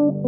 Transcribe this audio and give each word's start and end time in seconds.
Thank 0.00 0.24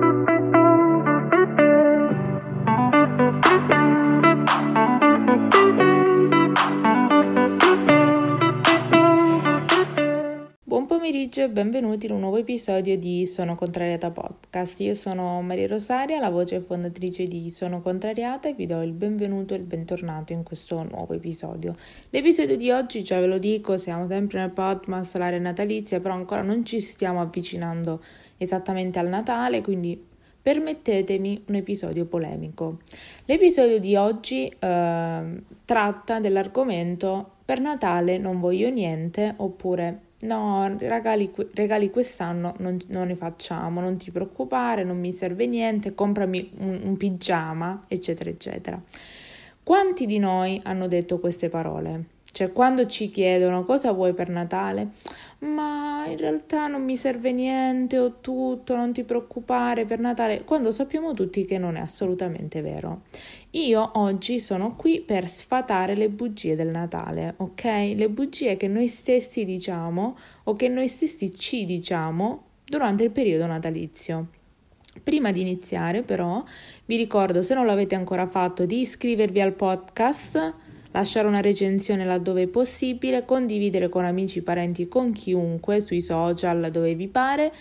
you. 0.00 0.05
Pomeriggio 11.06 11.44
e 11.44 11.48
benvenuti 11.48 12.06
in 12.06 12.12
un 12.14 12.18
nuovo 12.18 12.36
episodio 12.36 12.98
di 12.98 13.26
Sono 13.26 13.54
Contrariata 13.54 14.10
Podcast. 14.10 14.80
Io 14.80 14.92
sono 14.92 15.40
Maria 15.40 15.68
Rosaria, 15.68 16.18
la 16.18 16.30
voce 16.30 16.58
fondatrice 16.58 17.28
di 17.28 17.48
Sono 17.48 17.80
Contrariata 17.80 18.48
e 18.48 18.54
vi 18.54 18.66
do 18.66 18.82
il 18.82 18.90
benvenuto 18.90 19.54
e 19.54 19.58
il 19.58 19.62
bentornato 19.62 20.32
in 20.32 20.42
questo 20.42 20.82
nuovo 20.82 21.14
episodio. 21.14 21.76
L'episodio 22.10 22.56
di 22.56 22.72
oggi, 22.72 23.04
già 23.04 23.20
ve 23.20 23.26
lo 23.26 23.38
dico, 23.38 23.76
siamo 23.76 24.08
sempre 24.08 24.40
nel 24.40 24.50
podcast, 24.50 25.16
l'area 25.16 25.38
natalizia, 25.38 26.00
però 26.00 26.14
ancora 26.14 26.42
non 26.42 26.64
ci 26.64 26.80
stiamo 26.80 27.20
avvicinando 27.20 28.02
esattamente 28.36 28.98
al 28.98 29.06
Natale, 29.06 29.62
quindi 29.62 30.04
permettetemi 30.42 31.44
un 31.46 31.54
episodio 31.54 32.04
polemico. 32.06 32.78
L'episodio 33.26 33.78
di 33.78 33.94
oggi 33.94 34.48
eh, 34.48 35.42
tratta 35.64 36.18
dell'argomento 36.18 37.30
per 37.44 37.60
Natale 37.60 38.18
non 38.18 38.40
voglio 38.40 38.68
niente 38.70 39.34
oppure 39.36 40.05
No, 40.18 40.76
regali, 40.78 41.30
regali 41.52 41.90
quest'anno 41.90 42.54
non, 42.58 42.78
non, 42.88 43.06
ne 43.06 43.16
facciamo, 43.16 43.80
non 43.80 43.98
ti 43.98 44.10
preoccupare, 44.10 44.82
non 44.82 44.98
mi 44.98 45.12
serve 45.12 45.46
niente, 45.46 45.94
comprami 45.94 46.52
un, 46.58 46.80
un 46.84 46.96
pigiama, 46.96 47.84
eccetera, 47.86 48.30
eccetera. 48.30 48.82
Quanti 49.62 50.06
di 50.06 50.18
noi 50.18 50.58
hanno 50.64 50.88
detto 50.88 51.18
queste 51.18 51.50
parole? 51.50 52.15
Cioè, 52.36 52.52
quando 52.52 52.84
ci 52.84 53.10
chiedono 53.10 53.64
cosa 53.64 53.92
vuoi 53.92 54.12
per 54.12 54.28
Natale, 54.28 54.88
ma 55.38 56.04
in 56.06 56.18
realtà 56.18 56.66
non 56.66 56.84
mi 56.84 56.94
serve 56.94 57.32
niente, 57.32 57.98
ho 57.98 58.20
tutto, 58.20 58.76
non 58.76 58.92
ti 58.92 59.04
preoccupare 59.04 59.86
per 59.86 60.00
Natale, 60.00 60.44
quando 60.44 60.70
sappiamo 60.70 61.14
tutti 61.14 61.46
che 61.46 61.56
non 61.56 61.76
è 61.76 61.80
assolutamente 61.80 62.60
vero. 62.60 63.04
Io 63.52 63.90
oggi 63.94 64.38
sono 64.38 64.76
qui 64.76 65.00
per 65.00 65.30
sfatare 65.30 65.94
le 65.94 66.10
bugie 66.10 66.56
del 66.56 66.68
Natale, 66.68 67.32
ok? 67.38 67.64
Le 67.64 68.10
bugie 68.10 68.58
che 68.58 68.68
noi 68.68 68.88
stessi 68.88 69.46
diciamo 69.46 70.18
o 70.44 70.52
che 70.52 70.68
noi 70.68 70.88
stessi 70.88 71.34
ci 71.34 71.64
diciamo 71.64 72.42
durante 72.66 73.02
il 73.02 73.12
periodo 73.12 73.46
natalizio. 73.46 74.26
Prima 75.02 75.32
di 75.32 75.40
iniziare, 75.40 76.02
però, 76.02 76.44
vi 76.84 76.96
ricordo, 76.96 77.40
se 77.40 77.54
non 77.54 77.64
l'avete 77.64 77.94
ancora 77.94 78.26
fatto, 78.26 78.66
di 78.66 78.80
iscrivervi 78.80 79.40
al 79.40 79.54
podcast 79.54 80.64
lasciare 80.96 81.28
una 81.28 81.40
recensione 81.40 82.04
laddove 82.04 82.42
è 82.42 82.46
possibile, 82.46 83.24
condividere 83.24 83.88
con 83.88 84.04
amici, 84.04 84.42
parenti, 84.42 84.88
con 84.88 85.12
chiunque 85.12 85.80
sui 85.80 86.00
social 86.00 86.70
dove 86.70 86.94
vi 86.94 87.06
pare, 87.06 87.52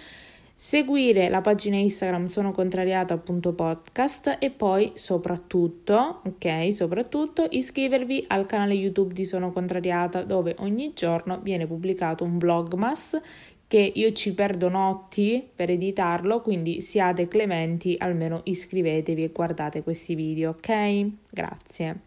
seguire 0.55 1.27
la 1.27 1.41
pagina 1.41 1.75
Instagram 1.75 2.27
sono 2.27 2.51
contrariata.podcast 2.51 4.37
e 4.39 4.51
poi 4.51 4.93
soprattutto, 4.95 6.21
ok, 6.23 6.73
soprattutto 6.73 7.45
iscrivervi 7.49 8.25
al 8.29 8.45
canale 8.45 8.73
YouTube 8.73 9.13
di 9.13 9.25
Sono 9.25 9.51
Contrariata 9.51 10.23
dove 10.23 10.55
ogni 10.59 10.93
giorno 10.93 11.39
viene 11.41 11.67
pubblicato 11.67 12.23
un 12.23 12.37
vlogmas 12.37 13.19
che 13.67 13.91
io 13.93 14.11
ci 14.13 14.33
perdo 14.33 14.69
notti 14.69 15.45
per 15.53 15.71
editarlo, 15.71 16.41
quindi 16.41 16.79
siate 16.79 17.27
clementi, 17.27 17.95
almeno 17.97 18.41
iscrivetevi 18.43 19.23
e 19.23 19.31
guardate 19.33 19.83
questi 19.83 20.15
video, 20.15 20.51
ok? 20.51 21.07
Grazie. 21.31 21.99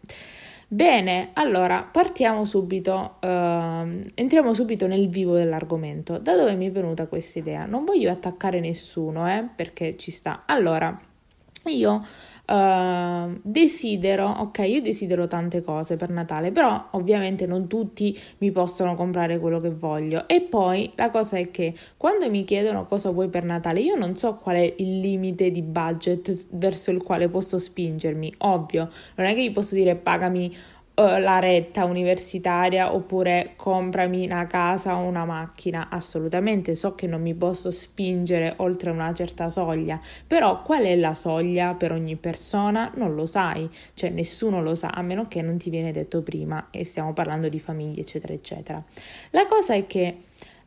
Bene, 0.71 1.31
allora 1.33 1.81
partiamo 1.81 2.45
subito, 2.45 3.15
uh, 3.21 3.27
entriamo 4.13 4.53
subito 4.53 4.85
nel 4.85 5.09
vivo 5.09 5.33
dell'argomento. 5.33 6.19
Da 6.19 6.35
dove 6.35 6.53
mi 6.53 6.67
è 6.67 6.71
venuta 6.71 7.07
questa 7.07 7.39
idea? 7.39 7.65
Non 7.65 7.85
voglio 7.85 8.11
attaccare 8.11 8.59
nessuno, 8.59 9.27
eh, 9.27 9.43
perché 9.55 9.97
ci 9.97 10.11
sta. 10.11 10.43
Allora, 10.45 10.95
io 11.65 12.05
uh, 12.49 13.39
desidero, 13.41 14.27
ok, 14.27 14.59
io 14.59 14.81
desidero 14.81 15.27
tante 15.27 15.61
cose 15.61 15.95
per 15.95 16.09
Natale, 16.09 16.51
però 16.51 16.87
ovviamente 16.91 17.45
non 17.45 17.67
tutti 17.67 18.17
mi 18.39 18.51
possono 18.51 18.95
comprare 18.95 19.39
quello 19.39 19.59
che 19.59 19.69
voglio. 19.69 20.27
E 20.27 20.41
poi 20.41 20.91
la 20.95 21.09
cosa 21.09 21.37
è 21.37 21.51
che 21.51 21.73
quando 21.95 22.29
mi 22.29 22.43
chiedono 22.43 22.85
cosa 22.85 23.11
vuoi 23.11 23.29
per 23.29 23.43
Natale, 23.43 23.81
io 23.81 23.95
non 23.95 24.17
so 24.17 24.35
qual 24.35 24.55
è 24.55 24.73
il 24.77 24.99
limite 24.99 25.51
di 25.51 25.61
budget 25.61 26.47
verso 26.51 26.91
il 26.91 27.03
quale 27.03 27.29
posso 27.29 27.59
spingermi. 27.59 28.33
Ovvio, 28.39 28.89
non 29.15 29.27
è 29.27 29.33
che 29.33 29.43
gli 29.43 29.51
posso 29.51 29.75
dire 29.75 29.95
pagami 29.95 30.55
la 31.03 31.39
retta 31.39 31.85
universitaria 31.85 32.93
oppure 32.93 33.53
comprami 33.55 34.25
una 34.25 34.47
casa 34.47 34.97
o 34.97 35.03
una 35.03 35.25
macchina. 35.25 35.89
Assolutamente 35.89 36.75
so 36.75 36.95
che 36.95 37.07
non 37.07 37.21
mi 37.21 37.33
posso 37.33 37.71
spingere 37.71 38.53
oltre 38.57 38.89
una 38.91 39.13
certa 39.13 39.49
soglia, 39.49 39.99
però 40.25 40.61
qual 40.61 40.83
è 40.83 40.95
la 40.95 41.15
soglia 41.15 41.73
per 41.73 41.91
ogni 41.91 42.15
persona 42.15 42.91
non 42.95 43.15
lo 43.15 43.25
sai, 43.25 43.69
cioè 43.93 44.09
nessuno 44.09 44.61
lo 44.61 44.75
sa 44.75 44.89
a 44.89 45.01
meno 45.01 45.27
che 45.27 45.41
non 45.41 45.57
ti 45.57 45.69
viene 45.69 45.91
detto 45.91 46.21
prima 46.21 46.67
e 46.71 46.83
stiamo 46.83 47.13
parlando 47.13 47.49
di 47.49 47.59
famiglie 47.59 48.01
eccetera 48.01 48.33
eccetera. 48.33 48.83
La 49.31 49.45
cosa 49.45 49.73
è 49.73 49.85
che 49.87 50.17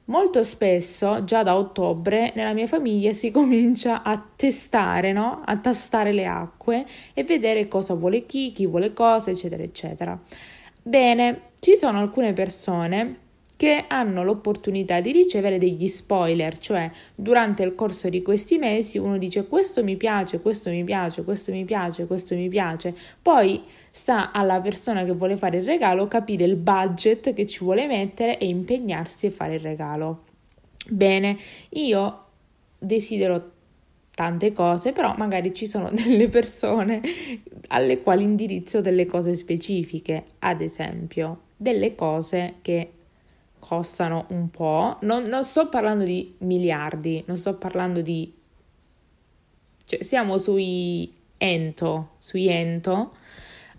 Molto 0.07 0.43
spesso, 0.43 1.23
già 1.25 1.43
da 1.43 1.57
ottobre, 1.57 2.33
nella 2.35 2.53
mia 2.53 2.67
famiglia 2.67 3.13
si 3.13 3.31
comincia 3.33 4.03
a 4.03 4.23
testare, 4.37 5.13
no? 5.13 5.43
a 5.45 5.57
tastare 5.59 6.13
le 6.13 6.27
acque 6.27 6.85
e 7.15 7.23
vedere 7.25 7.69
cosa 7.69 7.95
vuole 7.95 8.27
chi, 8.27 8.51
chi 8.51 8.67
vuole 8.67 8.93
cosa, 8.93 9.31
eccetera, 9.31 9.63
eccetera. 9.63 10.19
Bene, 10.83 11.51
ci 11.61 11.77
sono 11.77 12.01
alcune 12.01 12.33
persone 12.33 13.22
che 13.63 13.85
hanno 13.87 14.25
l'opportunità 14.25 14.99
di 14.99 15.13
ricevere 15.13 15.57
degli 15.57 15.87
spoiler, 15.87 16.59
cioè 16.59 16.91
durante 17.15 17.63
il 17.63 17.77
corso 17.77 18.09
di 18.09 18.21
questi 18.21 18.59
mesi 18.59 18.99
uno 18.99 19.19
dice 19.19 19.47
questo 19.47 19.85
mi 19.85 19.97
piace, 19.97 20.41
questo 20.41 20.71
mi 20.71 20.83
piace, 20.83 21.23
questo 21.23 21.53
mi 21.53 21.65
piace, 21.65 22.09
questo 22.09 22.35
mi 22.35 22.49
piace, 22.49 22.93
poi 23.23 23.63
sta 23.93 24.33
alla 24.33 24.61
persona 24.61 25.05
che 25.05 25.13
vuole 25.13 25.37
fare 25.37 25.59
il 25.59 25.65
regalo 25.65 26.09
capire 26.09 26.43
il 26.43 26.57
budget 26.57 27.33
che 27.35 27.47
ci 27.47 27.63
vuole 27.63 27.87
mettere 27.87 28.37
e 28.39 28.49
impegnarsi 28.49 29.27
a 29.27 29.31
fare 29.31 29.55
il 29.55 29.61
regalo. 29.61 30.25
Bene, 30.89 31.39
io 31.69 32.25
desidero 32.81 33.51
tante 34.13 34.51
cose, 34.51 34.91
però 34.91 35.15
magari 35.17 35.55
ci 35.55 35.67
sono 35.69 35.89
delle 35.95 36.29
persone 36.29 37.01
alle 37.69 38.03
quali 38.03 38.25
indirizzo 38.25 38.81
delle 38.81 39.07
cose 39.07 39.37
specifiche, 39.37 40.25
ad 40.41 40.61
esempio, 40.61 41.43
delle 41.57 41.95
cose 41.95 42.55
che 42.61 42.91
costano 43.65 44.27
un 44.31 44.51
po', 44.51 44.97
non, 45.03 45.23
non 45.23 45.45
sto 45.45 45.69
parlando 45.69 46.03
di 46.03 46.35
miliardi, 46.39 47.23
non 47.27 47.37
sto 47.37 47.55
parlando 47.55 48.01
di... 48.01 48.35
Cioè, 49.85 50.03
siamo 50.03 50.37
sui 50.37 51.15
ento, 51.39 52.11
sui 52.19 52.49
ento 52.49 53.13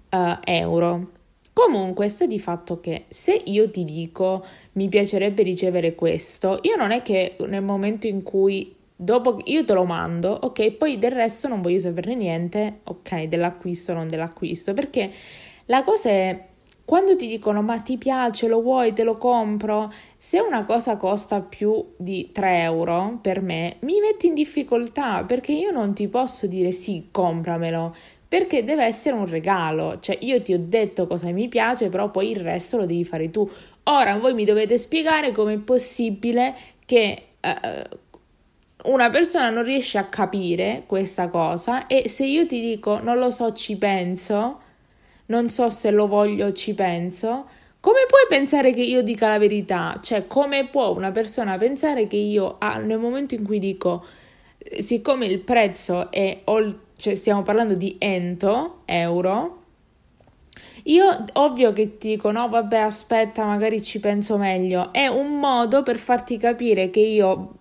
uh, 0.10 0.38
euro. 0.46 1.12
Comunque, 1.52 2.08
sta 2.08 2.26
di 2.26 2.40
fatto 2.40 2.80
che 2.80 3.06
se 3.10 3.34
io 3.34 3.70
ti 3.70 3.84
dico 3.84 4.46
mi 4.74 4.88
piacerebbe 4.88 5.44
ricevere 5.44 5.96
questo, 5.96 6.60
io 6.62 6.78
non 6.78 6.92
è 6.92 7.02
che 7.02 7.36
nel 7.46 7.62
momento 7.62 8.08
in 8.08 8.24
cui 8.24 8.74
dopo 8.96 9.38
io 9.44 9.66
te 9.66 9.74
lo 9.74 9.84
mando, 9.84 10.32
ok, 10.32 10.72
poi 10.72 10.98
del 10.98 11.12
resto 11.12 11.50
non 11.50 11.62
voglio 11.62 11.80
saperne 11.80 12.16
niente, 12.16 12.80
ok, 12.84 13.24
dell'acquisto 13.24 13.94
non 13.94 14.08
dell'acquisto, 14.08 14.74
perché 14.74 15.12
la 15.66 15.84
cosa 15.84 16.10
è 16.10 16.52
quando 16.86 17.16
ti 17.16 17.28
dicono 17.28 17.62
ma 17.62 17.80
ti 17.80 17.98
piace, 17.98 18.48
lo 18.48 18.62
vuoi, 18.62 18.94
te 18.94 19.04
lo 19.04 19.18
compro, 19.18 19.92
se 20.18 20.40
una 20.40 20.66
cosa 20.66 20.98
costa 20.98 21.40
più 21.40 21.94
di 21.96 22.32
3 22.32 22.62
euro 22.62 23.20
per 23.22 23.42
me, 23.42 23.78
mi 23.80 24.00
metti 24.02 24.28
in 24.28 24.34
difficoltà 24.34 25.24
perché 25.24 25.54
io 25.54 25.72
non 25.72 25.94
ti 25.94 26.08
posso 26.10 26.46
dire 26.46 26.72
sì, 26.72 27.08
compramelo, 27.10 27.96
perché 28.28 28.64
deve 28.64 28.84
essere 28.84 29.16
un 29.16 29.28
regalo, 29.28 30.00
cioè 30.02 30.18
io 30.22 30.42
ti 30.42 30.54
ho 30.54 30.60
detto 30.60 31.08
cosa 31.08 31.30
mi 31.30 31.48
piace, 31.48 31.90
però 31.90 32.10
poi 32.12 32.32
il 32.32 32.40
resto 32.40 32.78
lo 32.78 32.86
devi 32.86 33.06
fare 33.06 33.30
tu. 33.32 33.50
Ora 33.84 34.18
voi 34.18 34.34
mi 34.34 34.44
dovete 34.44 34.78
spiegare 34.78 35.32
come 35.32 35.54
è 35.54 35.58
possibile 35.60 36.56
che 36.86 37.28
uh, 37.40 38.92
una 38.92 39.10
persona 39.10 39.50
non 39.50 39.64
riesce 39.64 39.98
a 39.98 40.06
capire 40.06 40.84
questa 40.86 41.30
cosa 41.30 41.88
e 41.88 42.10
se 42.10 42.26
io 42.26 42.46
ti 42.46 42.60
dico 42.60 43.00
non 43.00 43.18
lo 43.20 43.30
so, 43.30 43.54
ci 43.54 43.78
penso, 43.78 44.63
non 45.28 45.50
so 45.50 45.70
se 45.70 45.92
lo 45.92 46.08
voglio, 46.08 46.52
ci 46.52 46.74
penso. 46.74 47.46
Come 47.80 48.06
puoi 48.08 48.26
pensare 48.30 48.72
che 48.72 48.82
io 48.82 49.02
dica 49.02 49.28
la 49.28 49.38
verità? 49.38 50.00
Cioè, 50.02 50.28
come 50.28 50.68
può 50.68 50.96
una 50.96 51.12
persona 51.12 51.58
pensare 51.58 52.08
che 52.08 52.16
io, 52.16 52.56
ah, 52.60 52.78
nel 52.78 53.00
momento 53.00 53.36
in 53.36 53.44
cui 53.44 53.60
dico, 53.60 54.06
eh, 54.58 54.82
siccome 54.82 55.26
il 55.26 55.40
prezzo 55.40 56.10
è, 56.12 56.44
cioè 56.96 57.16
stiamo 57.16 57.44
parlando 57.44 57.74
di 57.76 57.96
ento, 58.00 58.82
euro, 58.86 59.64
io 60.84 61.26
ovvio 61.34 61.72
che 61.72 61.98
ti 61.98 62.10
dico 62.10 62.32
no, 62.32 62.48
vabbè, 62.50 62.78
aspetta, 62.78 63.46
magari 63.46 63.82
ci 63.82 64.00
penso 64.00 64.38
meglio. 64.38 64.92
È 64.92 65.08
un 65.08 65.40
modo 65.40 65.84
per 65.84 65.98
farti 65.98 66.38
capire 66.38 66.90
che 66.90 67.00
io 67.00 67.54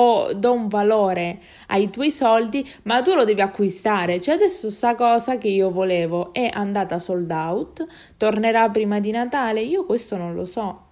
o 0.00 0.32
do 0.32 0.52
un 0.52 0.68
valore 0.68 1.40
ai 1.68 1.90
tuoi 1.90 2.10
soldi, 2.10 2.66
ma 2.84 3.02
tu 3.02 3.14
lo 3.14 3.24
devi 3.24 3.40
acquistare. 3.40 4.20
Cioè 4.20 4.34
adesso 4.34 4.70
sta 4.70 4.94
cosa 4.94 5.38
che 5.38 5.48
io 5.48 5.70
volevo 5.70 6.32
è 6.32 6.48
andata 6.52 6.98
sold 6.98 7.30
out, 7.30 7.84
tornerà 8.16 8.68
prima 8.70 9.00
di 9.00 9.10
Natale, 9.10 9.60
io 9.60 9.84
questo 9.84 10.16
non 10.16 10.34
lo 10.34 10.44
so. 10.44 10.86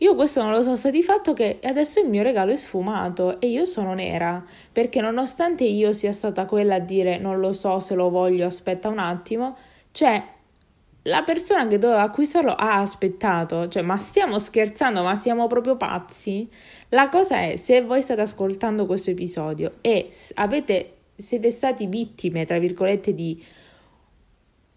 Io 0.00 0.14
questo 0.14 0.42
non 0.42 0.52
lo 0.52 0.62
so, 0.62 0.76
sta 0.76 0.90
di 0.90 1.02
fatto 1.02 1.32
che 1.32 1.58
adesso 1.62 2.00
il 2.00 2.08
mio 2.08 2.22
regalo 2.22 2.52
è 2.52 2.56
sfumato 2.56 3.40
e 3.40 3.48
io 3.48 3.64
sono 3.64 3.94
nera, 3.94 4.44
perché 4.70 5.00
nonostante 5.00 5.64
io 5.64 5.92
sia 5.92 6.12
stata 6.12 6.46
quella 6.46 6.76
a 6.76 6.80
dire 6.80 7.18
non 7.18 7.40
lo 7.40 7.52
so 7.52 7.80
se 7.80 7.96
lo 7.96 8.08
voglio, 8.08 8.46
aspetta 8.46 8.88
un 8.88 9.00
attimo, 9.00 9.56
cioè 9.90 10.22
la 11.08 11.22
persona 11.22 11.66
che 11.66 11.78
doveva 11.78 12.02
acquistarlo 12.02 12.54
ha 12.54 12.80
aspettato, 12.80 13.66
cioè 13.68 13.82
ma 13.82 13.96
stiamo 13.98 14.38
scherzando, 14.38 15.02
ma 15.02 15.16
siamo 15.16 15.46
proprio 15.46 15.76
pazzi? 15.76 16.48
La 16.90 17.08
cosa 17.08 17.40
è, 17.40 17.56
se 17.56 17.82
voi 17.82 18.02
state 18.02 18.20
ascoltando 18.20 18.86
questo 18.86 19.10
episodio 19.10 19.72
e 19.80 20.10
avete, 20.34 20.96
siete 21.16 21.50
stati 21.50 21.86
vittime, 21.86 22.44
tra 22.44 22.58
virgolette, 22.58 23.14
di 23.14 23.42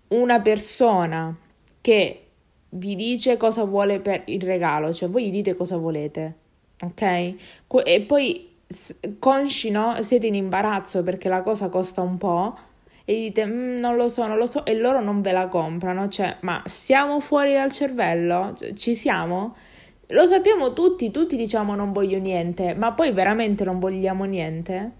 una 0.09 0.39
persona 0.39 1.37
che 1.81 2.25
vi 2.69 2.95
dice 2.95 3.35
cosa 3.37 3.65
vuole 3.65 3.99
per 3.99 4.23
il 4.25 4.41
regalo, 4.41 4.93
cioè 4.93 5.09
voi 5.09 5.27
gli 5.27 5.31
dite 5.31 5.55
cosa 5.55 5.75
volete, 5.77 6.35
ok? 6.81 7.35
E 7.83 8.01
poi 8.07 8.49
consci, 9.19 9.69
no? 9.69 10.01
Siete 10.01 10.27
in 10.27 10.35
imbarazzo 10.35 11.03
perché 11.03 11.27
la 11.27 11.41
cosa 11.41 11.67
costa 11.67 12.01
un 12.01 12.17
po' 12.17 12.57
e 13.05 13.13
dite 13.13 13.45
mm, 13.45 13.77
non 13.77 13.95
lo 13.95 14.07
so, 14.07 14.25
non 14.27 14.37
lo 14.37 14.45
so 14.45 14.65
e 14.65 14.75
loro 14.75 15.01
non 15.01 15.21
ve 15.21 15.31
la 15.31 15.47
comprano, 15.47 16.07
cioè 16.07 16.37
ma 16.41 16.61
stiamo 16.65 17.19
fuori 17.19 17.53
dal 17.53 17.71
cervello? 17.71 18.53
Cioè, 18.55 18.73
ci 18.73 18.95
siamo? 18.95 19.55
Lo 20.07 20.25
sappiamo 20.25 20.73
tutti, 20.73 21.09
tutti 21.11 21.37
diciamo 21.37 21.75
non 21.75 21.91
voglio 21.93 22.19
niente, 22.19 22.73
ma 22.75 22.91
poi 22.91 23.11
veramente 23.11 23.63
non 23.63 23.79
vogliamo 23.79 24.25
niente? 24.25 24.99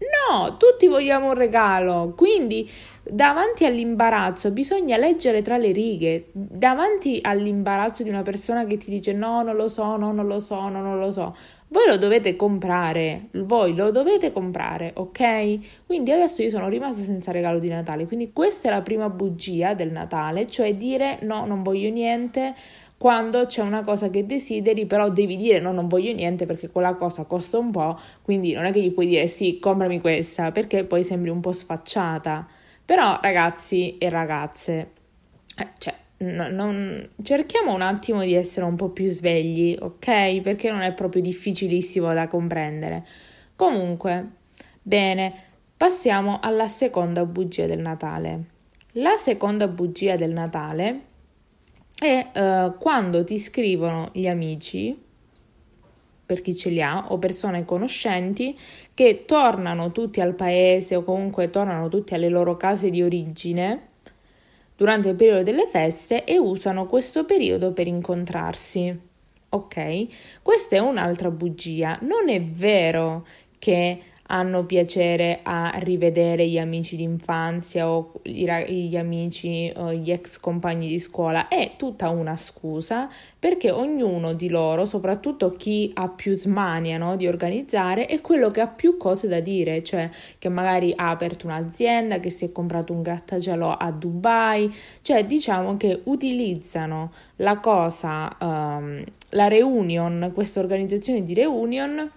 No, 0.00 0.56
tutti 0.56 0.86
vogliamo 0.86 1.26
un 1.28 1.34
regalo, 1.34 2.14
quindi 2.16 2.68
davanti 3.02 3.66
all'imbarazzo 3.66 4.50
bisogna 4.50 4.96
leggere 4.96 5.42
tra 5.42 5.58
le 5.58 5.72
righe, 5.72 6.30
davanti 6.32 7.18
all'imbarazzo 7.22 8.02
di 8.02 8.08
una 8.08 8.22
persona 8.22 8.64
che 8.64 8.78
ti 8.78 8.88
dice 8.88 9.12
no, 9.12 9.42
non 9.42 9.56
lo 9.56 9.68
so, 9.68 9.96
no, 9.96 10.10
non 10.12 10.26
lo 10.26 10.38
so, 10.38 10.68
no, 10.68 10.80
non 10.80 10.98
lo 10.98 11.10
so, 11.10 11.36
voi 11.72 11.86
lo 11.86 11.98
dovete 11.98 12.34
comprare, 12.34 13.28
voi 13.32 13.76
lo 13.76 13.92
dovete 13.92 14.32
comprare, 14.32 14.90
ok? 14.94 15.84
Quindi 15.86 16.10
adesso 16.10 16.42
io 16.42 16.50
sono 16.50 16.68
rimasta 16.68 17.02
senza 17.02 17.30
regalo 17.30 17.60
di 17.60 17.68
Natale, 17.68 18.06
quindi 18.06 18.32
questa 18.32 18.68
è 18.68 18.72
la 18.72 18.82
prima 18.82 19.08
bugia 19.08 19.74
del 19.74 19.92
Natale, 19.92 20.46
cioè 20.46 20.74
dire 20.74 21.20
no, 21.22 21.46
non 21.46 21.62
voglio 21.62 21.88
niente, 21.90 22.54
quando 22.98 23.46
c'è 23.46 23.62
una 23.62 23.82
cosa 23.82 24.10
che 24.10 24.26
desideri, 24.26 24.84
però 24.84 25.08
devi 25.10 25.36
dire 25.36 25.60
no, 25.60 25.70
non 25.70 25.86
voglio 25.86 26.12
niente 26.12 26.44
perché 26.44 26.70
quella 26.70 26.96
cosa 26.96 27.24
costa 27.24 27.56
un 27.56 27.70
po', 27.70 27.98
quindi 28.20 28.52
non 28.52 28.64
è 28.64 28.72
che 28.72 28.82
gli 28.82 28.90
puoi 28.92 29.06
dire 29.06 29.28
sì, 29.28 29.60
comprami 29.60 30.00
questa, 30.00 30.50
perché 30.50 30.84
poi 30.84 31.04
sembri 31.04 31.30
un 31.30 31.40
po' 31.40 31.52
sfacciata. 31.52 32.46
Però 32.84 33.20
ragazzi 33.22 33.96
e 33.96 34.08
ragazze, 34.10 34.90
eh, 35.56 35.68
cioè, 35.78 35.94
no, 36.20 36.48
non... 36.50 37.10
cerchiamo 37.22 37.74
un 37.74 37.82
attimo 37.82 38.22
di 38.22 38.34
essere 38.34 38.66
un 38.66 38.76
po' 38.76 38.90
più 38.90 39.08
svegli, 39.08 39.76
ok? 39.78 40.40
Perché 40.40 40.70
non 40.70 40.82
è 40.82 40.92
proprio 40.92 41.22
difficilissimo 41.22 42.12
da 42.12 42.28
comprendere. 42.28 43.06
Comunque, 43.56 44.28
bene, 44.82 45.32
passiamo 45.76 46.38
alla 46.40 46.68
seconda 46.68 47.24
bugia 47.24 47.66
del 47.66 47.80
Natale. 47.80 48.44
La 48.92 49.16
seconda 49.16 49.68
bugia 49.68 50.16
del 50.16 50.32
Natale 50.32 51.00
e 52.02 52.26
uh, 52.34 52.76
quando 52.78 53.24
ti 53.24 53.38
scrivono 53.38 54.08
gli 54.12 54.26
amici, 54.26 54.98
per 56.26 56.42
chi 56.42 56.54
ce 56.54 56.70
li 56.70 56.80
ha, 56.80 57.10
o 57.10 57.18
persone 57.18 57.64
conoscenti 57.64 58.58
che 58.94 59.24
tornano 59.26 59.92
tutti 59.92 60.20
al 60.20 60.34
paese 60.34 60.96
o 60.96 61.02
comunque 61.02 61.50
tornano 61.50 61.88
tutti 61.88 62.14
alle 62.14 62.28
loro 62.28 62.56
case 62.56 62.88
di 62.88 63.02
origine 63.02 63.88
durante 64.80 65.10
il 65.10 65.14
periodo 65.14 65.42
delle 65.42 65.66
feste 65.66 66.24
e 66.24 66.38
usano 66.38 66.86
questo 66.86 67.26
periodo 67.26 67.72
per 67.72 67.86
incontrarsi. 67.86 68.98
Ok? 69.50 70.06
Questa 70.40 70.76
è 70.76 70.78
un'altra 70.78 71.30
bugia. 71.30 71.98
Non 72.00 72.30
è 72.30 72.40
vero 72.40 73.26
che 73.58 74.00
hanno 74.32 74.64
piacere 74.64 75.40
a 75.42 75.72
rivedere 75.78 76.46
gli 76.46 76.58
amici 76.58 76.96
d'infanzia 76.96 77.88
o 77.88 78.12
gli 78.22 78.96
amici 78.96 79.72
o 79.74 79.92
gli 79.92 80.10
ex 80.10 80.38
compagni 80.38 80.88
di 80.88 80.98
scuola. 81.00 81.48
È 81.48 81.72
tutta 81.76 82.10
una 82.10 82.36
scusa 82.36 83.08
perché 83.38 83.70
ognuno 83.70 84.32
di 84.32 84.48
loro, 84.48 84.84
soprattutto 84.84 85.50
chi 85.50 85.90
ha 85.94 86.08
più 86.08 86.32
smania 86.34 86.96
no, 86.96 87.16
di 87.16 87.26
organizzare, 87.26 88.06
è 88.06 88.20
quello 88.20 88.50
che 88.50 88.60
ha 88.60 88.68
più 88.68 88.96
cose 88.96 89.26
da 89.26 89.40
dire, 89.40 89.82
cioè 89.82 90.08
che 90.38 90.48
magari 90.48 90.92
ha 90.94 91.10
aperto 91.10 91.46
un'azienda, 91.46 92.20
che 92.20 92.30
si 92.30 92.44
è 92.44 92.52
comprato 92.52 92.92
un 92.92 93.02
grattacielo 93.02 93.72
a 93.72 93.90
Dubai, 93.90 94.72
cioè 95.02 95.26
diciamo 95.26 95.76
che 95.76 96.02
utilizzano 96.04 97.12
la 97.36 97.58
cosa, 97.58 98.36
um, 98.40 99.02
la 99.30 99.48
reunion, 99.48 100.30
questa 100.32 100.60
organizzazione 100.60 101.22
di 101.22 101.34
reunion 101.34 102.10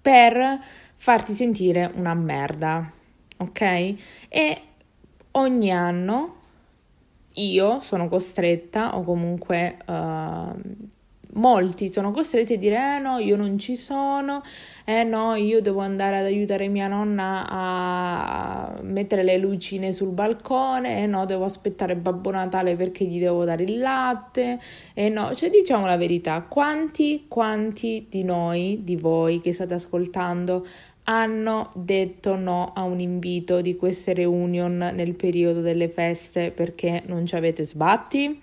per 0.00 0.60
farti 0.98 1.32
sentire 1.32 1.90
una 1.94 2.12
merda, 2.14 2.90
ok? 3.38 3.94
E 4.28 4.62
ogni 5.32 5.72
anno 5.72 6.36
io 7.34 7.80
sono 7.80 8.08
costretta, 8.08 8.96
o 8.96 9.02
comunque 9.02 9.78
uh, 9.86 10.60
molti 11.34 11.92
sono 11.92 12.10
costretti 12.10 12.54
a 12.54 12.58
dire: 12.58 12.96
Eh 12.96 12.98
no, 12.98 13.18
io 13.18 13.36
non 13.36 13.58
ci 13.58 13.76
sono, 13.76 14.42
eh 14.84 15.02
no, 15.02 15.34
io 15.34 15.60
devo 15.60 15.80
andare 15.80 16.18
ad 16.18 16.24
aiutare 16.24 16.68
mia 16.68 16.88
nonna 16.88 17.46
a 17.48 18.78
mettere 18.82 19.22
le 19.22 19.36
lucine 19.38 19.92
sul 19.92 20.10
balcone, 20.10 21.02
eh 21.02 21.06
no, 21.06 21.24
devo 21.24 21.44
aspettare 21.44 21.96
Babbo 21.96 22.30
Natale 22.30 22.76
perché 22.76 23.04
gli 23.04 23.18
devo 23.18 23.44
dare 23.44 23.64
il 23.64 23.78
latte, 23.78 24.58
eh 24.94 25.08
no, 25.08 25.34
cioè 25.34 25.50
diciamo 25.50 25.86
la 25.86 25.96
verità, 25.96 26.42
quanti, 26.42 27.26
quanti 27.28 28.06
di 28.08 28.24
noi, 28.24 28.80
di 28.82 28.96
voi 28.96 29.40
che 29.40 29.52
state 29.52 29.74
ascoltando, 29.74 30.66
hanno 31.04 31.70
detto 31.74 32.36
no 32.36 32.72
a 32.74 32.82
un 32.82 33.00
invito 33.00 33.62
di 33.62 33.76
queste 33.76 34.12
reunion 34.12 34.76
nel 34.76 35.14
periodo 35.14 35.62
delle 35.62 35.88
feste 35.88 36.50
perché 36.50 37.02
non 37.06 37.24
ci 37.24 37.34
avete 37.34 37.64
sbatti? 37.64 38.42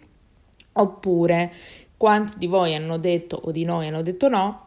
Oppure 0.77 1.53
quanti 1.97 2.37
di 2.37 2.47
voi 2.47 2.75
hanno 2.75 2.97
detto 2.97 3.35
o 3.35 3.51
di 3.51 3.63
noi 3.63 3.87
hanno 3.87 4.01
detto 4.01 4.27
no 4.27 4.65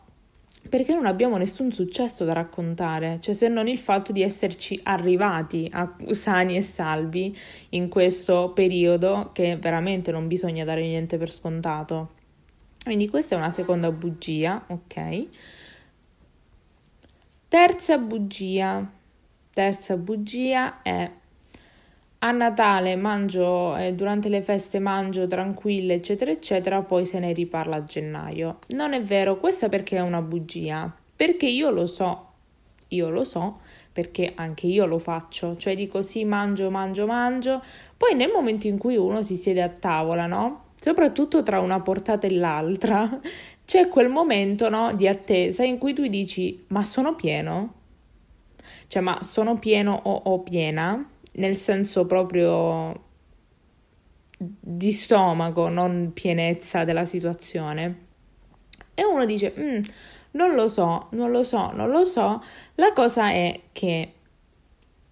perché 0.69 0.95
non 0.95 1.07
abbiamo 1.07 1.37
nessun 1.37 1.73
successo 1.73 2.25
da 2.25 2.35
raccontare, 2.35 3.19
cioè 3.21 3.35
se 3.35 3.49
non 3.49 3.69
il 3.69 3.79
fatto 3.79 4.13
di 4.13 4.23
esserci 4.23 4.79
arrivati 4.83 5.69
a 5.73 5.97
sani 6.11 6.57
e 6.57 6.63
salvi 6.63 7.37
in 7.71 7.89
questo 7.89 8.53
periodo 8.53 9.31
che 9.33 9.57
veramente 9.57 10.11
non 10.13 10.27
bisogna 10.27 10.65
dare 10.65 10.83
niente 10.83 11.17
per 11.17 11.33
scontato. 11.33 12.11
Quindi 12.85 13.09
questa 13.09 13.35
è 13.35 13.39
una 13.39 13.51
seconda 13.51 13.91
bugia, 13.91 14.65
ok? 14.67 15.27
Terza 17.49 17.97
bugia. 17.99 18.91
Terza 19.51 19.97
bugia 19.97 20.83
è 20.83 21.11
a 22.21 22.31
Natale 22.33 22.97
mangio, 22.97 23.77
eh, 23.77 23.95
durante 23.95 24.29
le 24.29 24.43
feste 24.43 24.81
mangio 24.81 25.29
tranquilla, 25.29 25.93
eccetera, 25.93 26.31
eccetera, 26.33 26.83
poi 26.83 27.07
se 27.07 27.19
ne 27.21 27.33
riparla 27.33 27.77
a 27.77 27.85
gennaio. 27.85 28.59
Non 28.69 28.93
è 28.93 29.01
vero, 29.01 29.39
questa 29.39 29.69
perché 29.69 29.99
è 29.99 30.01
una 30.01 30.21
bugia? 30.21 30.93
Perché 31.15 31.47
io 31.47 31.71
lo 31.71 31.87
so, 31.87 32.27
io 32.89 33.09
lo 33.09 33.23
so, 33.23 33.61
perché 33.93 34.33
anche 34.35 34.67
io 34.67 34.87
lo 34.87 34.99
faccio, 34.99 35.57
cioè 35.57 35.77
dico 35.77 36.03
sì, 36.03 36.25
mangio, 36.25 36.71
mangio, 36.71 37.07
mangio, 37.07 37.63
poi 37.97 38.15
nel 38.15 38.31
momento 38.33 38.67
in 38.67 38.79
cui 38.79 38.97
uno 38.97 39.23
si 39.23 39.37
siede 39.37 39.63
a 39.63 39.69
tavola, 39.69 40.27
no? 40.27 40.67
Soprattutto 40.81 41.43
tra 41.43 41.61
una 41.61 41.81
portata 41.81 42.27
e 42.27 42.33
l'altra, 42.33 43.21
c'è 43.65 43.89
quel 43.89 44.09
momento 44.09 44.69
no, 44.69 44.93
di 44.93 45.07
attesa 45.07 45.63
in 45.63 45.79
cui 45.79 45.95
tu 45.95 46.07
dici 46.07 46.65
ma 46.69 46.83
sono 46.83 47.15
pieno? 47.15 47.75
Cioè 48.89 49.03
ma 49.03 49.23
sono 49.23 49.57
pieno 49.59 50.01
o, 50.05 50.13
o 50.25 50.41
piena? 50.41 51.05
Nel 51.39 51.57
senso 51.57 52.07
proprio 52.07 53.07
di 54.39 54.93
stomaco, 54.93 55.69
non 55.69 56.13
pienezza 56.15 56.85
della 56.85 57.05
situazione. 57.05 58.07
E 58.95 59.05
uno 59.05 59.25
dice 59.25 59.53
mm, 59.59 59.81
non 60.33 60.55
lo 60.55 60.69
so, 60.69 61.09
non 61.13 61.31
lo 61.31 61.43
so, 61.43 61.71
non 61.73 61.91
lo 61.91 62.05
so. 62.05 62.43
La 62.75 62.93
cosa 62.93 63.31
è 63.31 63.61
che 63.73 64.13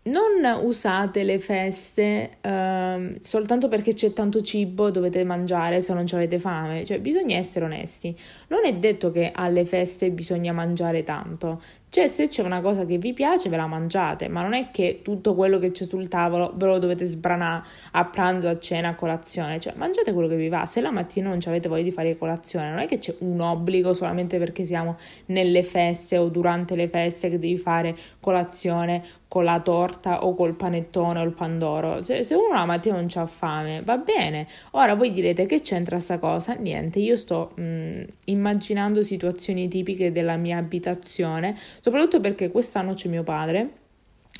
non 0.07 0.63
usate 0.63 1.25
le 1.25 1.39
feste 1.41 2.39
uh, 2.43 3.17
soltanto 3.21 3.69
perché 3.69 3.93
c'è 3.93 4.13
tanto 4.13 4.41
cibo, 4.41 4.91
dovete 4.91 5.25
mangiare 5.25 5.81
se 5.81 5.93
non 5.93 6.05
avete 6.13 6.39
fame, 6.39 6.85
cioè 6.85 7.01
bisogna 7.01 7.37
essere 7.37 7.65
onesti. 7.65 8.17
Non 8.49 8.65
è 8.65 8.75
detto 8.75 9.11
che 9.11 9.33
alle 9.35 9.65
feste 9.65 10.11
bisogna 10.11 10.53
mangiare 10.53 11.03
tanto. 11.03 11.61
Cioè, 11.89 12.09
se 12.09 12.29
c'è 12.29 12.43
una 12.43 12.61
cosa 12.61 12.85
che 12.85 12.99
vi 12.99 13.13
piace, 13.13 13.49
ve 13.49 13.57
la 13.57 13.67
mangiate, 13.67 14.29
ma 14.29 14.43
non 14.43 14.53
è 14.53 14.71
che 14.71 15.01
tutto 15.03 15.35
quello 15.35 15.59
che 15.59 15.71
c'è 15.71 15.85
sul 15.85 16.09
tavolo 16.09 16.53
ve 16.55 16.67
lo 16.67 16.79
dovete 16.79 17.07
sbranare 17.07 17.65
a 17.93 18.05
pranzo, 18.05 18.49
a 18.49 18.59
cena, 18.59 18.89
a 18.89 18.95
colazione. 18.95 19.59
Cioè, 19.61 19.73
mangiate 19.77 20.13
quello 20.13 20.29
che 20.29 20.37
vi 20.37 20.49
va. 20.49 20.67
Se 20.67 20.81
la 20.83 20.91
mattina 20.91 21.31
non 21.31 21.39
avete 21.47 21.69
voglia 21.69 21.85
di 21.85 21.93
fare 21.93 22.19
colazione, 22.19 22.69
non 22.69 22.81
è 22.81 22.87
che 22.87 22.99
c'è 22.99 23.15
un 23.21 23.41
obbligo 23.41 23.95
solamente 23.95 24.37
perché 24.39 24.65
siamo 24.65 24.97
nelle 25.27 25.63
feste 25.63 26.19
o 26.19 26.29
durante 26.29 26.77
le 26.77 26.89
feste 26.89 27.31
che 27.31 27.39
devi 27.39 27.57
fare 27.57 27.97
colazione 28.21 29.03
con 29.29 29.45
la 29.45 29.61
torta 29.61 30.25
o 30.25 30.35
col 30.35 30.55
panettone 30.55 31.21
o 31.21 31.23
il 31.25 31.33
pandoro. 31.33 32.03
Cioè, 32.03 32.23
se 32.23 32.35
uno 32.35 32.55
la 32.55 32.65
mattina 32.65 32.97
non 32.97 33.09
ha 33.13 33.27
fame, 33.27 33.83
va 33.83 33.97
bene. 33.97 34.47
Ora 34.73 34.95
voi 34.95 35.13
direte 35.13 35.47
che 35.47 35.61
c'entra 35.61 35.99
sta 35.99 36.19
cosa? 36.19 36.55
Niente, 36.55 37.01
io 37.01 37.17
sto 37.17 37.53
mh, 37.55 37.63
mm, 37.63 38.03
immaginando 38.27 39.03
situazioni 39.03 39.69
tipiche 39.69 40.13
della 40.13 40.37
mia 40.37 40.59
abitazione 40.59 41.57
soprattutto 41.87 42.19
perché 42.19 42.51
quest'anno 42.51 42.95
c'è 42.95 43.09
mio 43.09 43.23
padre. 43.23 43.71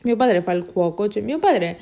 Mio 0.03 0.17
padre 0.17 0.43
fa 0.43 0.51
il 0.51 0.67
cuoco, 0.67 1.07
cioè 1.07 1.23
mio 1.23 1.39
padre 1.39 1.79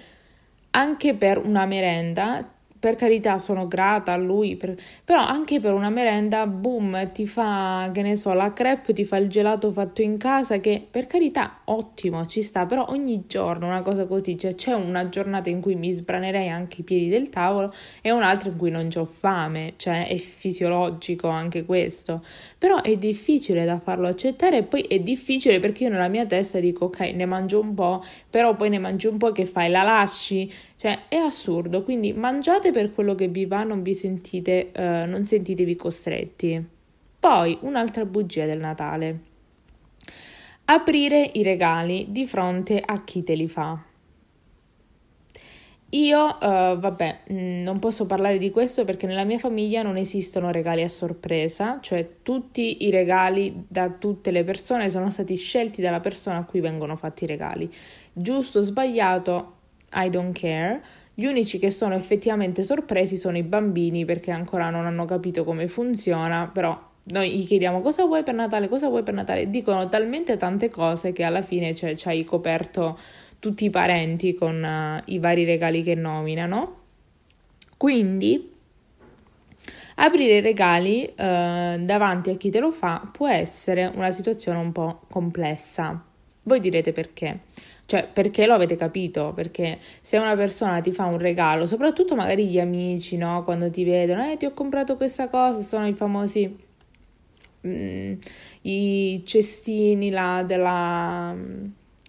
anche 0.73 1.15
per 1.15 1.39
una 1.39 1.65
merenda 1.65 2.47
per 2.85 2.97
carità 2.97 3.39
sono 3.39 3.67
grata 3.67 4.13
a 4.13 4.17
lui, 4.17 4.57
per... 4.57 4.77
però 5.03 5.25
anche 5.25 5.59
per 5.59 5.73
una 5.73 5.89
merenda, 5.89 6.47
boom, 6.47 7.13
ti 7.13 7.27
fa, 7.27 7.89
che 7.95 8.03
ne 8.03 8.15
so, 8.15 8.35
la 8.35 8.53
crepe, 8.53 8.93
ti 8.93 9.07
fa 9.07 9.17
il 9.17 9.31
gelato 9.31 9.73
fatto 9.73 10.03
in 10.03 10.19
casa, 10.19 10.59
che 10.59 10.87
per 10.91 11.07
carità 11.07 11.61
ottimo, 11.65 12.27
ci 12.27 12.43
sta, 12.43 12.67
però 12.67 12.85
ogni 12.91 13.25
giorno 13.27 13.69
una 13.69 13.81
cosa 13.81 14.05
così, 14.05 14.37
cioè 14.37 14.55
c'è 14.55 14.75
una 14.75 15.09
giornata 15.09 15.49
in 15.49 15.63
cui 15.63 15.77
mi 15.77 15.91
sbranerei 15.93 16.51
anche 16.51 16.83
i 16.83 16.85
piedi 16.85 17.09
del 17.09 17.31
tavolo 17.31 17.73
e 18.03 18.11
un'altra 18.11 18.51
in 18.51 18.59
cui 18.59 18.71
non 18.71 18.87
ho 18.95 19.05
fame, 19.07 19.73
cioè 19.77 20.07
è 20.07 20.19
fisiologico 20.19 21.29
anche 21.29 21.65
questo, 21.65 22.23
però 22.59 22.83
è 22.83 22.95
difficile 22.99 23.65
da 23.65 23.79
farlo 23.79 24.09
accettare 24.09 24.59
e 24.59 24.63
poi 24.63 24.83
è 24.83 24.99
difficile 24.99 25.59
perché 25.59 25.85
io 25.85 25.91
nella 25.91 26.09
mia 26.09 26.27
testa 26.27 26.61
dico 26.61 26.85
ok, 26.85 27.01
ne 27.15 27.25
mangio 27.25 27.61
un 27.61 27.73
po', 27.73 28.05
però 28.29 28.55
poi 28.55 28.69
ne 28.69 28.79
mangio 28.79 29.09
un 29.09 29.17
po' 29.17 29.33
che 29.33 29.47
fai, 29.47 29.71
la 29.71 29.85
lasci, 29.85 30.53
cioè 30.85 31.09
è 31.09 31.17
assurdo, 31.17 31.83
quindi 31.83 32.13
mangiate 32.13 32.71
per 32.71 32.93
quello 32.93 33.15
che 33.15 33.29
vi 33.29 33.47
va, 33.47 33.63
non 33.63 33.81
vi 33.81 33.95
sentite, 33.95 34.71
uh, 34.77 35.09
non 35.09 35.25
sentitevi 35.27 35.77
costretti. 35.77 36.63
Poi 37.19 37.57
un'altra 37.63 38.05
bugia 38.05 38.45
del 38.45 38.59
Natale. 38.59 39.21
Aprire 40.67 41.31
i 41.33 41.43
regali 41.43 42.09
di 42.11 42.27
fronte 42.27 42.83
a 42.85 43.03
chi 43.03 43.25
te 43.25 43.35
li 43.35 43.49
fa. 43.49 43.83
Io, 45.89 46.23
uh, 46.23 46.37
vabbè, 46.79 47.21
mm, 47.33 47.63
non 47.63 47.79
posso 47.79 48.05
parlare 48.05 48.37
di 48.37 48.51
questo 48.51 48.85
perché 48.85 49.07
nella 49.07 49.25
mia 49.25 49.39
famiglia 49.39 49.81
non 49.81 49.97
esistono 49.97 50.51
regali 50.51 50.83
a 50.83 50.89
sorpresa, 50.89 51.79
cioè 51.81 52.17
tutti 52.23 52.85
i 52.85 52.91
regali 52.91 53.65
da 53.69 53.89
tutte 53.89 54.31
le 54.31 54.45
persone 54.45 54.91
sono 54.91 55.09
stati 55.09 55.35
scelti 55.37 55.81
dalla 55.81 56.01
persona 56.01 56.37
a 56.37 56.45
cui 56.45 56.61
vengono 56.61 56.95
fatti 56.95 57.25
i 57.25 57.29
regali. 57.29 57.73
Giusto 58.13 58.59
o 58.59 58.63
sbagliato, 58.63 59.54
i 59.95 60.11
don't 60.11 60.39
care. 60.39 60.83
Gli 61.15 61.27
unici 61.27 61.59
che 61.59 61.71
sono 61.71 61.95
effettivamente 61.95 62.63
sorpresi 62.63 63.17
sono 63.17 63.37
i 63.37 63.43
bambini 63.43 64.05
perché 64.05 64.33
ancora 64.33 64.71
non 64.71 64.85
hanno 64.87 65.05
capito 65.05 65.45
come 65.45 65.69
funziona, 65.69 66.51
però 66.53 66.77
noi 67.07 67.37
gli 67.37 67.47
chiediamo 67.47 67.81
cosa 67.83 68.05
vuoi 68.05 68.23
per 68.23 68.35
Natale, 68.35 68.69
cosa 68.69 68.89
vuoi 68.89 69.03
per 69.03 69.15
Natale, 69.15 69.51
dicono 69.51 69.89
talmente 69.89 70.37
tante 70.37 70.71
cose 70.71 71.13
che 71.13 71.23
alla 71.23 71.43
fine 71.43 71.75
cioè, 71.75 71.95
ci 71.95 72.09
hai 72.09 72.25
coperto 72.25 72.99
tutti 73.39 73.67
i 73.67 73.71
parenti 73.71 74.33
con 74.35 74.63
uh, 74.63 75.03
i 75.13 75.19
vari 75.19 75.45
regali 75.45 75.83
che 75.83 75.95
nominano. 75.95 76.81
Quindi 77.77 78.53
aprire 79.97 80.39
i 80.39 80.41
regali 80.41 81.05
uh, 81.05 81.15
davanti 81.85 82.31
a 82.31 82.37
chi 82.37 82.51
te 82.51 82.59
lo 82.59 82.73
fa 82.73 83.07
può 83.13 83.29
essere 83.29 83.91
una 83.95 84.11
situazione 84.11 84.59
un 84.59 84.73
po' 84.73 85.03
complessa. 85.11 86.03
Voi 86.43 86.61
direte 86.61 86.93
perché? 86.93 87.41
Cioè, 87.87 88.09
perché 88.13 88.47
lo 88.47 88.55
avete 88.55 88.77
capito? 88.77 89.33
Perché 89.35 89.79
se 90.01 90.17
una 90.17 90.35
persona 90.37 90.81
ti 90.81 90.93
fa 90.93 91.05
un 91.05 91.19
regalo, 91.19 91.67
soprattutto 91.67 92.15
magari 92.15 92.47
gli 92.49 92.59
amici, 92.59 93.17
no? 93.17 93.45
Quando 93.45 93.71
ti 93.71 93.85
vedono, 93.85 94.31
eh, 94.31 94.37
ti 94.37 94.47
ho 94.47 94.53
comprato 94.53 94.97
questa 94.97 95.29
cosa, 95.29 95.61
sono 95.63 95.87
i 95.87 95.93
famosi 95.93 96.57
mm, 97.67 98.13
i 98.63 99.23
cestini 99.25 100.11
là 100.11 100.43
della 100.47 101.35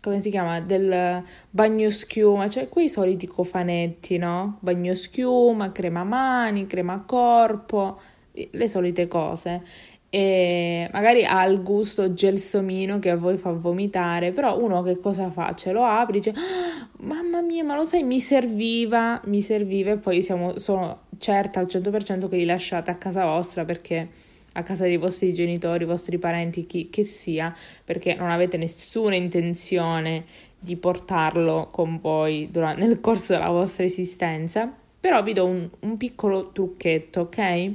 come 0.02 0.22
si 0.22 0.30
chiama? 0.30 0.62
Del 0.62 1.24
bagno 1.50 1.90
schiuma, 1.90 2.48
cioè 2.48 2.70
quei 2.70 2.90
soliti 2.90 3.26
cofanetti, 3.26 4.18
no? 4.18 4.58
Bagno 4.60 4.94
schiuma, 4.94 5.72
crema 5.72 6.04
mani, 6.04 6.68
crema 6.68 7.04
corpo, 7.06 8.00
le 8.32 8.68
solite 8.68 9.08
cose 9.08 9.64
e 10.10 10.90
magari 10.94 11.26
ha 11.26 11.44
il 11.46 11.62
gusto 11.62 12.14
gelsomino 12.14 13.00
che 13.00 13.10
a 13.10 13.18
voi 13.18 13.38
fa 13.38 13.52
vomitare, 13.52 14.32
però 14.32 14.58
uno 14.60 14.82
che 14.82 15.00
cosa 15.00 15.30
fa? 15.30 15.54
Ce 15.54 15.72
lo 15.72 15.84
apre, 15.84 16.20
dice 16.20 16.30
ah, 16.30 16.88
mamma 17.00 17.42
mia, 17.42 17.64
ma 17.64 17.76
lo 17.76 17.84
sai, 17.84 18.04
mi 18.04 18.20
serviva, 18.20 19.20
mi 19.26 19.42
serviva 19.42 19.92
e 19.92 19.98
poi 19.98 20.22
siamo, 20.22 20.58
sono 20.58 21.02
certa 21.18 21.60
al 21.60 21.66
100% 21.66 22.30
che 22.30 22.38
li 22.38 22.46
lasciate 22.46 22.92
a 22.92 22.96
casa 22.96 23.26
vostra 23.26 23.66
perché 23.66 24.10
a 24.58 24.64
casa 24.64 24.86
dei 24.86 24.98
vostri 24.98 25.34
genitori, 25.34 25.84
i 25.84 25.88
vostri 25.88 26.18
parenti, 26.18 26.66
chi 26.66 26.90
che 26.90 27.04
sia, 27.04 27.54
perché 27.84 28.16
non 28.16 28.30
avete 28.30 28.56
nessuna 28.58 29.16
intenzione 29.16 30.24
di 30.58 30.78
portarlo 30.78 31.68
con 31.72 32.00
voi 32.00 32.48
durante, 32.50 32.86
nel 32.86 33.02
corso 33.02 33.34
della 33.34 33.50
vostra 33.50 33.84
esistenza. 33.84 34.74
Però 35.00 35.22
vi 35.22 35.34
do 35.34 35.46
un, 35.46 35.70
un 35.82 35.98
piccolo 35.98 36.52
trucchetto, 36.52 37.22
ok? 37.22 37.72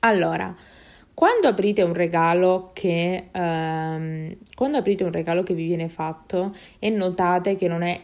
Allora, 0.00 0.54
quando 1.16 1.48
aprite 1.48 1.80
un 1.80 1.94
regalo 1.94 2.72
che, 2.74 3.28
um, 3.32 4.36
quando 4.54 4.76
aprite 4.76 5.02
un 5.02 5.12
regalo 5.12 5.42
che 5.42 5.54
vi 5.54 5.64
viene 5.64 5.88
fatto 5.88 6.54
e 6.78 6.90
notate 6.90 7.56
che 7.56 7.68
non 7.68 7.80
è, 7.80 7.98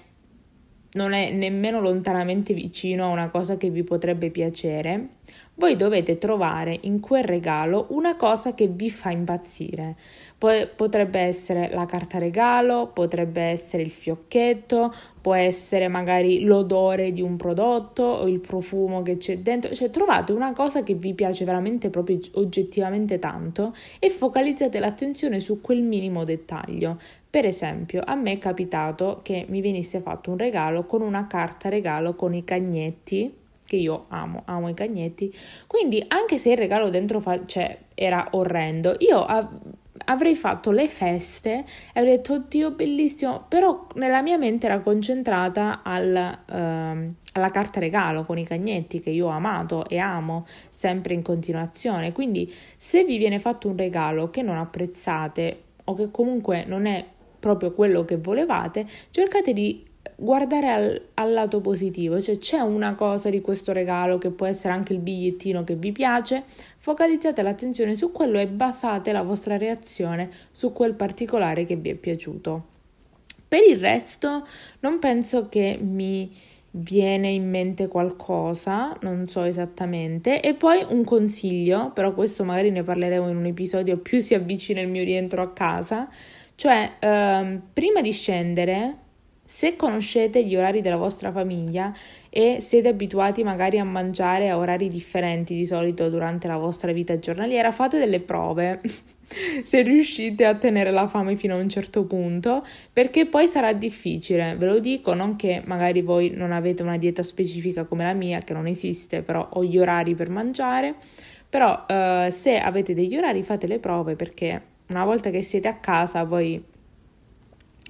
non 0.92 1.12
è 1.12 1.30
nemmeno 1.30 1.78
lontanamente 1.82 2.54
vicino 2.54 3.04
a 3.04 3.08
una 3.08 3.28
cosa 3.28 3.58
che 3.58 3.68
vi 3.68 3.82
potrebbe 3.82 4.30
piacere, 4.30 5.08
voi 5.54 5.76
dovete 5.76 6.16
trovare 6.16 6.78
in 6.82 6.98
quel 6.98 7.24
regalo 7.24 7.86
una 7.90 8.16
cosa 8.16 8.54
che 8.54 8.68
vi 8.68 8.90
fa 8.90 9.10
impazzire. 9.10 9.96
potrebbe 10.38 11.20
essere 11.20 11.70
la 11.72 11.86
carta 11.86 12.18
regalo, 12.18 12.88
potrebbe 12.88 13.42
essere 13.42 13.82
il 13.84 13.92
fiocchetto, 13.92 14.92
può 15.20 15.34
essere 15.34 15.86
magari 15.86 16.42
l'odore 16.42 17.12
di 17.12 17.20
un 17.20 17.36
prodotto 17.36 18.02
o 18.02 18.26
il 18.26 18.40
profumo 18.40 19.02
che 19.02 19.18
c'è 19.18 19.38
dentro. 19.38 19.72
Cioè 19.72 19.90
trovate 19.90 20.32
una 20.32 20.52
cosa 20.52 20.82
che 20.82 20.94
vi 20.94 21.14
piace 21.14 21.44
veramente 21.44 21.90
proprio 21.90 22.18
oggettivamente 22.32 23.18
tanto 23.18 23.74
e 24.00 24.10
focalizzate 24.10 24.80
l'attenzione 24.80 25.38
su 25.38 25.60
quel 25.60 25.82
minimo 25.82 26.24
dettaglio. 26.24 26.98
Per 27.30 27.44
esempio, 27.44 28.02
a 28.04 28.14
me 28.14 28.32
è 28.32 28.38
capitato 28.38 29.20
che 29.22 29.46
mi 29.48 29.60
venisse 29.60 30.00
fatto 30.00 30.30
un 30.30 30.38
regalo 30.38 30.86
con 30.86 31.02
una 31.02 31.26
carta 31.26 31.68
regalo 31.68 32.14
con 32.14 32.34
i 32.34 32.42
cagnetti 32.42 33.40
che 33.72 33.76
io 33.76 34.04
amo, 34.08 34.42
amo 34.44 34.68
i 34.68 34.74
cagnetti. 34.74 35.34
Quindi 35.66 36.04
anche 36.08 36.36
se 36.36 36.50
il 36.50 36.58
regalo 36.58 36.90
dentro 36.90 37.20
fa- 37.20 37.46
cioè, 37.46 37.78
era 37.94 38.28
orrendo, 38.32 38.96
io 38.98 39.24
av- 39.24 39.48
avrei 40.04 40.34
fatto 40.34 40.72
le 40.72 40.88
feste 40.88 41.64
e 41.94 42.00
avrei 42.00 42.16
detto 42.16 42.34
oddio 42.34 42.72
bellissimo, 42.72 43.46
però 43.48 43.86
nella 43.94 44.20
mia 44.20 44.36
mente 44.36 44.66
era 44.66 44.80
concentrata 44.80 45.80
al, 45.82 46.38
uh, 46.46 47.14
alla 47.32 47.50
carta 47.50 47.80
regalo 47.80 48.24
con 48.24 48.36
i 48.36 48.44
cagnetti 48.44 49.00
che 49.00 49.08
io 49.08 49.28
ho 49.28 49.30
amato 49.30 49.88
e 49.88 49.96
amo 49.96 50.46
sempre 50.68 51.14
in 51.14 51.22
continuazione. 51.22 52.12
Quindi 52.12 52.52
se 52.76 53.04
vi 53.04 53.16
viene 53.16 53.38
fatto 53.38 53.68
un 53.68 53.76
regalo 53.78 54.28
che 54.28 54.42
non 54.42 54.58
apprezzate 54.58 55.62
o 55.84 55.94
che 55.94 56.10
comunque 56.10 56.64
non 56.66 56.84
è 56.84 57.02
proprio 57.40 57.72
quello 57.72 58.04
che 58.04 58.18
volevate, 58.18 58.86
cercate 59.10 59.54
di 59.54 59.90
guardare 60.22 60.70
al, 60.70 61.02
al, 61.14 61.32
lato 61.32 61.60
positivo, 61.60 62.20
cioè 62.20 62.38
c'è 62.38 62.60
una 62.60 62.94
cosa 62.94 63.28
di 63.28 63.40
questo 63.40 63.72
regalo 63.72 64.18
che 64.18 64.30
può 64.30 64.46
essere 64.46 64.72
anche 64.72 64.92
il 64.92 65.00
bigliettino 65.00 65.64
che 65.64 65.74
vi 65.74 65.90
piace, 65.90 66.44
focalizzate 66.76 67.42
l'attenzione 67.42 67.96
su 67.96 68.12
quello 68.12 68.38
e 68.38 68.46
basate 68.46 69.10
la 69.10 69.22
vostra 69.22 69.56
reazione 69.56 70.30
su 70.52 70.72
quel 70.72 70.94
particolare 70.94 71.64
che 71.64 71.74
vi 71.74 71.90
è 71.90 71.94
piaciuto. 71.94 72.66
Per 73.48 73.60
il 73.68 73.78
resto 73.78 74.46
non 74.80 75.00
penso 75.00 75.48
che 75.48 75.76
mi 75.82 76.32
viene 76.74 77.28
in 77.28 77.50
mente 77.50 77.88
qualcosa, 77.88 78.96
non 79.02 79.26
so 79.26 79.42
esattamente, 79.42 80.40
e 80.40 80.54
poi 80.54 80.86
un 80.88 81.02
consiglio, 81.04 81.90
però 81.92 82.14
questo 82.14 82.44
magari 82.44 82.70
ne 82.70 82.84
parleremo 82.84 83.28
in 83.28 83.36
un 83.36 83.46
episodio 83.46 83.98
più 83.98 84.20
si 84.20 84.34
avvicina 84.34 84.80
il 84.80 84.88
mio 84.88 85.02
rientro 85.02 85.42
a 85.42 85.52
casa, 85.52 86.08
cioè 86.54 86.92
ehm, 87.00 87.60
prima 87.72 88.00
di 88.00 88.12
scendere 88.12 88.96
se 89.52 89.76
conoscete 89.76 90.42
gli 90.42 90.56
orari 90.56 90.80
della 90.80 90.96
vostra 90.96 91.30
famiglia 91.30 91.94
e 92.30 92.56
siete 92.60 92.88
abituati 92.88 93.44
magari 93.44 93.78
a 93.78 93.84
mangiare 93.84 94.48
a 94.48 94.56
orari 94.56 94.88
differenti 94.88 95.54
di 95.54 95.66
solito 95.66 96.08
durante 96.08 96.48
la 96.48 96.56
vostra 96.56 96.90
vita 96.90 97.18
giornaliera, 97.18 97.70
fate 97.70 97.98
delle 97.98 98.20
prove. 98.20 98.80
se 99.62 99.82
riuscite 99.82 100.46
a 100.46 100.54
tenere 100.54 100.90
la 100.90 101.06
fame 101.06 101.36
fino 101.36 101.54
a 101.54 101.58
un 101.58 101.68
certo 101.68 102.06
punto, 102.06 102.64
perché 102.94 103.26
poi 103.26 103.46
sarà 103.46 103.74
difficile, 103.74 104.56
ve 104.56 104.64
lo 104.64 104.78
dico, 104.78 105.12
non 105.12 105.36
che 105.36 105.60
magari 105.66 106.00
voi 106.00 106.30
non 106.30 106.50
avete 106.50 106.82
una 106.82 106.96
dieta 106.96 107.22
specifica 107.22 107.84
come 107.84 108.04
la 108.04 108.14
mia, 108.14 108.38
che 108.38 108.54
non 108.54 108.66
esiste, 108.66 109.20
però 109.20 109.46
ho 109.52 109.62
gli 109.62 109.76
orari 109.76 110.14
per 110.14 110.30
mangiare, 110.30 110.94
però 111.46 111.84
eh, 111.86 112.28
se 112.30 112.58
avete 112.58 112.94
degli 112.94 113.18
orari 113.18 113.42
fate 113.42 113.66
le 113.66 113.78
prove 113.78 114.16
perché 114.16 114.62
una 114.88 115.04
volta 115.04 115.28
che 115.28 115.42
siete 115.42 115.68
a 115.68 115.76
casa 115.76 116.24
poi 116.24 116.71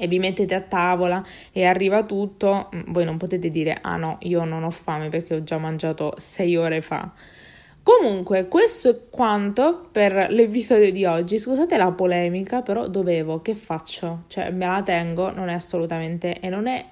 e 0.02 0.08
vi 0.08 0.18
mettete 0.18 0.56
a 0.56 0.60
tavola 0.60 1.24
e 1.52 1.64
arriva 1.64 2.02
tutto, 2.02 2.68
mm, 2.74 2.80
voi 2.88 3.04
non 3.04 3.18
potete 3.18 3.50
dire 3.50 3.78
ah 3.80 3.96
no, 3.96 4.16
io 4.22 4.42
non 4.42 4.64
ho 4.64 4.70
fame 4.70 5.08
perché 5.10 5.36
ho 5.36 5.44
già 5.44 5.58
mangiato 5.58 6.14
sei 6.16 6.56
ore 6.56 6.80
fa. 6.80 7.08
Comunque, 7.84 8.48
questo 8.48 8.90
è 8.90 8.96
quanto 9.10 9.88
per 9.92 10.26
l'episodio 10.30 10.90
di 10.90 11.04
oggi. 11.04 11.38
Scusate 11.38 11.76
la 11.76 11.92
polemica, 11.92 12.62
però 12.62 12.88
dovevo, 12.88 13.42
che 13.42 13.54
faccio? 13.54 14.24
Cioè, 14.26 14.50
me 14.50 14.66
la 14.66 14.82
tengo, 14.82 15.30
non 15.30 15.48
è 15.48 15.54
assolutamente 15.54 16.40
e 16.40 16.48
non 16.48 16.66
è, 16.66 16.84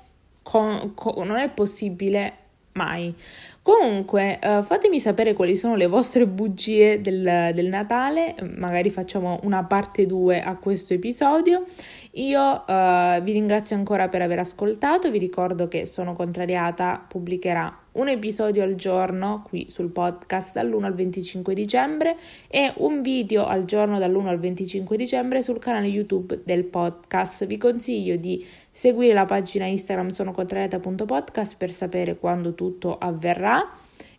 con, 0.43 0.93
con, 0.95 1.27
non 1.27 1.37
è 1.37 1.49
possibile 1.49 2.35
mai. 2.73 3.15
Comunque, 3.63 4.39
uh, 4.43 4.63
fatemi 4.63 4.99
sapere 5.01 5.35
quali 5.35 5.55
sono 5.55 5.77
le 5.77 5.87
vostre 5.87 6.27
bugie 6.27 7.01
del, 7.01 7.51
del, 7.55 7.67
Natale, 7.67 8.35
magari 8.57 8.91
facciamo 8.91 9.39
una 9.43 9.65
parte 9.65 10.07
2 10.07 10.41
a 10.41 10.57
questo 10.57 10.95
episodio. 10.95 11.67
Io 12.15 12.65
uh, 12.67 13.23
vi 13.23 13.31
ringrazio 13.31 13.77
ancora 13.77 14.09
per 14.09 14.21
aver 14.21 14.41
ascoltato, 14.41 15.11
vi 15.13 15.19
ricordo 15.19 15.69
che 15.69 15.87
Sono 15.87 16.15
Contrariata 16.15 17.05
pubblicherà 17.07 17.79
un 17.93 18.09
episodio 18.09 18.65
al 18.65 18.75
giorno 18.75 19.45
qui 19.47 19.67
sul 19.69 19.91
podcast 19.91 20.55
dall'1 20.55 20.85
al 20.85 20.95
25 20.95 21.55
dicembre 21.55 22.17
e 22.49 22.73
un 22.79 23.01
video 23.03 23.47
al 23.47 23.65
giorno 23.65 24.01
dall'1 24.01 24.27
al 24.27 24.41
25 24.41 24.97
dicembre 24.97 25.41
sul 25.41 25.61
canale 25.61 25.87
YouTube 25.87 26.41
del 26.45 26.65
podcast. 26.65 27.47
Vi 27.47 27.59
consiglio 27.59 28.17
di 28.17 28.45
seguire 28.73 29.15
la 29.15 29.25
pagina 29.25 29.67
Instagram 29.67 30.09
sonocontrariata.podcast 30.09 31.57
per 31.57 31.71
sapere 31.71 32.17
quando 32.17 32.55
tutto 32.55 32.99
avverrà 32.99 33.65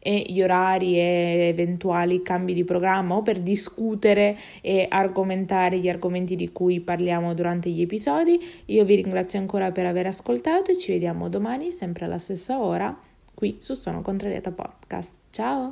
e 0.03 0.25
gli 0.27 0.41
orari 0.41 0.97
e 0.97 1.47
eventuali 1.47 2.21
cambi 2.21 2.53
di 2.53 2.63
programma 2.63 3.15
o 3.15 3.21
per 3.21 3.39
discutere 3.39 4.37
e 4.61 4.87
argomentare 4.89 5.79
gli 5.79 5.89
argomenti 5.89 6.35
di 6.35 6.51
cui 6.51 6.79
parliamo 6.79 7.33
durante 7.33 7.69
gli 7.69 7.81
episodi. 7.81 8.39
Io 8.65 8.83
vi 8.83 8.95
ringrazio 8.95 9.39
ancora 9.39 9.71
per 9.71 9.85
aver 9.85 10.07
ascoltato 10.07 10.71
e 10.71 10.77
ci 10.77 10.91
vediamo 10.91 11.29
domani 11.29 11.71
sempre 11.71 12.05
alla 12.05 12.17
stessa 12.17 12.59
ora 12.59 12.97
qui 13.33 13.57
su 13.59 13.73
Sono 13.73 14.01
Contrariata 14.01 14.51
Podcast. 14.51 15.17
Ciao! 15.29 15.69